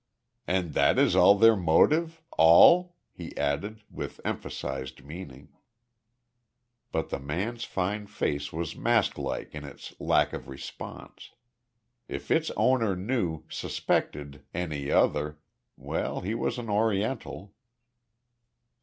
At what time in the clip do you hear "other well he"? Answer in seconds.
14.89-16.33